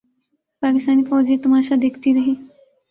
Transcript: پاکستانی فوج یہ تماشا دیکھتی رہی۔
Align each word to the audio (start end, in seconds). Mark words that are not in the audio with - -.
پاکستانی 0.61 1.03
فوج 1.09 1.25
یہ 1.31 1.37
تماشا 1.43 1.75
دیکھتی 1.81 2.09
رہی۔ 2.13 2.33